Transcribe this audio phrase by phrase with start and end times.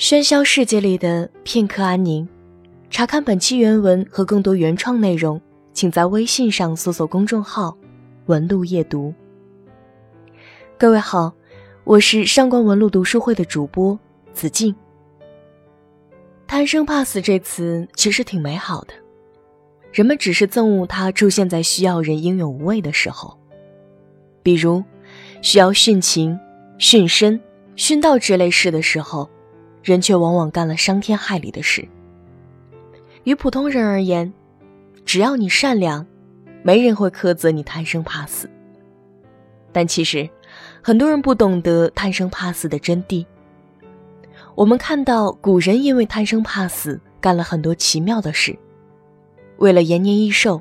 [0.00, 2.26] 喧嚣世界里的片刻安宁。
[2.88, 5.38] 查看本期原文和更多原创内容，
[5.74, 7.76] 请在微信上搜索公众号
[8.24, 9.12] “文路夜读”。
[10.78, 11.34] 各位好，
[11.84, 14.00] 我是上官文路读书会的主播
[14.32, 14.74] 子静。
[16.46, 18.94] 贪生怕死这词其实挺美好的，
[19.92, 23.38] 人们只是憎恶它出现在需要人英勇无畏的时候，
[24.42, 24.82] 比如
[25.42, 26.40] 需要殉情、
[26.78, 27.38] 殉身、
[27.76, 29.28] 殉道之类事的时候。
[29.82, 31.86] 人却往往干了伤天害理的事。
[33.24, 34.32] 于普通人而言，
[35.04, 36.06] 只要你善良，
[36.62, 38.48] 没人会苛责你贪生怕死。
[39.72, 40.28] 但其实，
[40.82, 43.24] 很多人不懂得贪生怕死的真谛。
[44.54, 48.58] 我们看到古人因为贪生怕死，干了很多奇妙的事。
[49.58, 50.60] 为了延年益寿，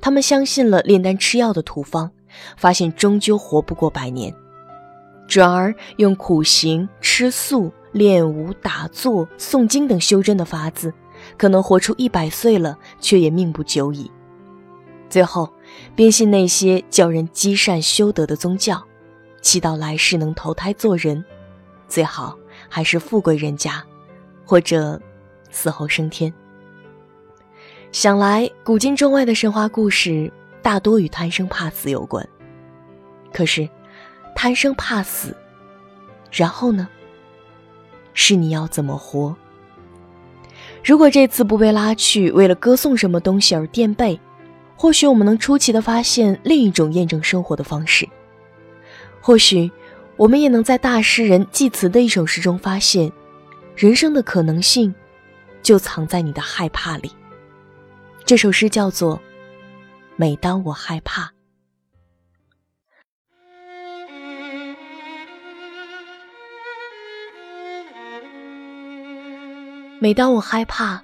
[0.00, 2.10] 他们相信了炼丹吃药的土方，
[2.56, 4.34] 发现终究活不过百年，
[5.28, 7.72] 转而用苦行吃素。
[7.96, 10.92] 练武、打坐、诵经等修真的法子，
[11.38, 14.10] 可能活出一百岁了，却也命不久矣。
[15.08, 15.50] 最后，
[15.94, 18.84] 便信那些叫人积善修德的宗教，
[19.40, 21.24] 祈祷来世能投胎做人，
[21.88, 22.36] 最好
[22.68, 23.82] 还是富贵人家，
[24.44, 25.00] 或者
[25.50, 26.30] 死后升天。
[27.92, 32.28] 想来，古今中外的神话故事大多与贪生怕死有关。
[33.32, 33.66] 可是，
[34.34, 35.34] 贪生怕死，
[36.30, 36.86] 然后呢？
[38.16, 39.36] 是你要怎么活？
[40.82, 44.18] 如果这次不被拉去为了歌颂什么东西而垫背，
[44.74, 48.08] 或许我们能出奇的发现另一种验证生活的方式。
[49.20, 49.70] 或许
[50.16, 53.12] 我们也能在大诗人济慈的一首诗中发现，
[53.76, 54.94] 人生的可能性
[55.62, 57.10] 就藏在你的害怕里。
[58.24, 59.16] 这首诗叫做
[60.16, 61.22] 《每当我害怕》。
[69.98, 71.02] 每当我害怕，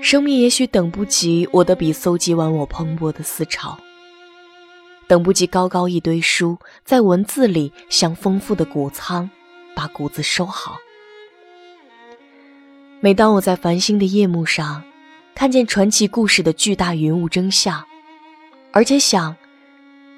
[0.00, 3.78] 生命也许等不及我的笔搜集完我蓬勃的思潮，
[5.06, 9.28] 等不及高高一堆书在文字里像丰富的谷仓，
[9.76, 10.78] 把谷子收好。
[13.00, 14.82] 每当我在繁星的夜幕上，
[15.34, 17.84] 看见传奇故事的巨大云雾真相，
[18.72, 19.36] 而且想，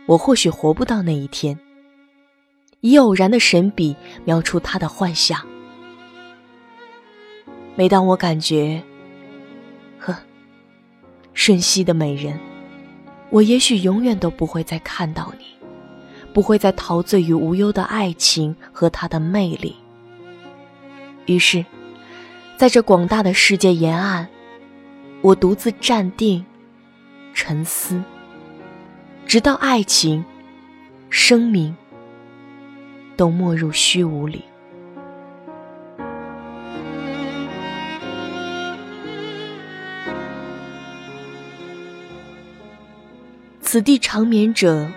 [0.06, 1.59] 我或许活不到那一天，
[2.81, 5.44] 以偶然的神笔描出他的幻象。
[7.80, 8.82] 每当我感觉，
[9.98, 10.14] 呵，
[11.32, 12.38] 瞬息的美人，
[13.30, 15.46] 我也许永远都不会再看到你，
[16.34, 19.74] 不会再陶醉于无忧的爱情和它的魅力。
[21.24, 21.64] 于是，
[22.58, 24.28] 在这广大的世界沿岸，
[25.22, 26.44] 我独自站定，
[27.32, 27.98] 沉思，
[29.24, 30.22] 直到爱情、
[31.08, 31.74] 生命
[33.16, 34.44] 都没入虚无里。
[43.72, 44.91] 此地长眠者，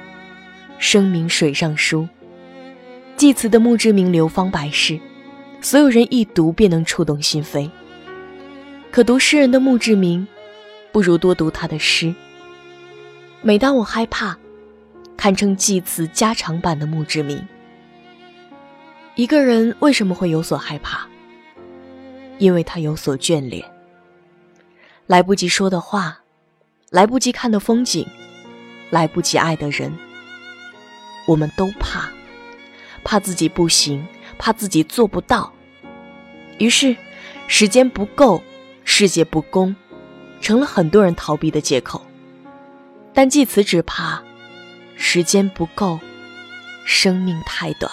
[0.80, 2.10] 声名水上书。
[3.16, 5.00] 祭词的墓志铭流芳百世，
[5.62, 7.70] 所有人一读便能触动心扉。
[8.90, 10.28] 可读诗人的墓志铭，
[10.92, 12.16] 不如多读他的诗。
[13.44, 14.36] 每当我害怕，
[15.16, 17.48] 堪称祭词加长版的墓志铭。
[19.14, 21.08] 一个人为什么会有所害怕？
[22.40, 23.64] 因为他有所眷恋。
[25.06, 26.22] 来不及说的话，
[26.90, 28.04] 来不及看的风景。
[28.94, 29.92] 来不及爱的人，
[31.26, 32.12] 我们都怕，
[33.04, 34.06] 怕自己不行，
[34.38, 35.52] 怕自己做不到。
[36.60, 36.96] 于是，
[37.48, 38.44] 时间不够，
[38.86, 39.76] 世界不公，
[40.42, 42.06] 成了很多人逃避的借口。
[43.16, 44.22] 但济慈只怕
[44.96, 46.00] 时间不够，
[46.86, 47.92] 生命太短，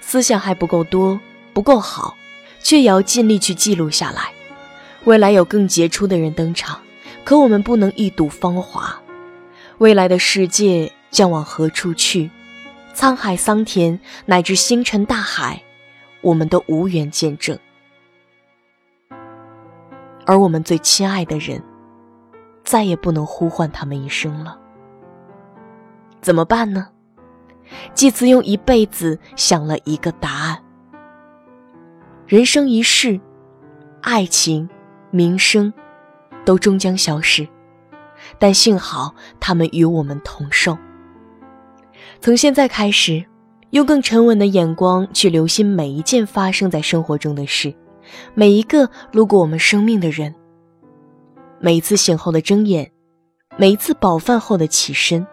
[0.00, 1.20] 思想还不够多，
[1.52, 2.16] 不够好，
[2.60, 4.32] 却也要尽力去记录下来。
[5.04, 6.80] 未来有更杰出的人登场，
[7.22, 9.00] 可我们不能一睹芳华。
[9.78, 12.28] 未来的世界将往何处去？
[12.94, 15.62] 沧海桑田，乃至星辰大海，
[16.20, 17.56] 我们都无缘见证。
[20.26, 21.62] 而我们最亲爱的人，
[22.64, 24.58] 再也不能呼唤他们一声了。
[26.20, 26.88] 怎么办呢？
[27.94, 30.64] 祭慈用一辈子想了一个答案：
[32.26, 33.20] 人生一世，
[34.02, 34.68] 爱情、
[35.12, 35.72] 名声，
[36.44, 37.46] 都终将消失。
[38.38, 40.76] 但幸好他们与我们同寿。
[42.20, 43.24] 从现在开始，
[43.70, 47.72] 用更沉稳的眼光去留心每一件发生在生活中的事，
[48.34, 50.34] 每一个路过我们生命的人，
[51.60, 52.90] 每一次醒后的睁眼，
[53.56, 55.26] 每一次饱饭后的起身，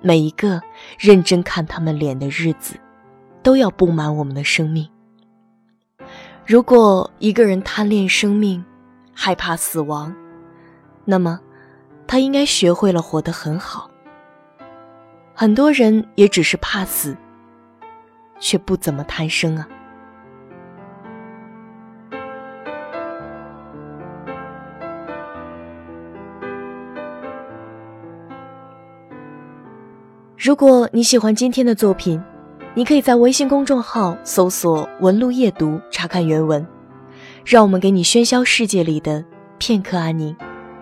[0.00, 0.60] 每一个
[0.98, 2.74] 认真看他们脸的日子，
[3.42, 4.88] 都要布满我们的生命。
[6.46, 8.64] 如果一个人贪恋生命，
[9.12, 10.14] 害怕死亡，
[11.04, 11.40] 那么
[12.06, 13.90] 他应该学会了活得很好。
[15.34, 17.16] 很多人也只是怕死，
[18.38, 19.68] 却不怎么贪生啊。
[30.38, 32.22] 如果你喜欢今天的作品，
[32.74, 36.64] 你可以在微信公众号搜索“文路夜读”查看原文。
[37.44, 39.24] 让我们给你喧嚣世界里的
[39.58, 40.36] 片刻安宁。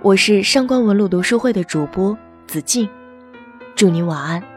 [0.04, 2.14] 我是上官文路读书会的主播
[2.46, 2.86] 子静，
[3.74, 4.53] 祝你晚安。